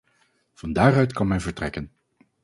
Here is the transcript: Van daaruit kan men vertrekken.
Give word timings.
Van 0.53 0.71
daaruit 0.73 1.13
kan 1.13 1.27
men 1.27 1.41
vertrekken. 1.41 1.91